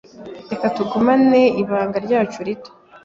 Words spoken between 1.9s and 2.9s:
ryacu rito.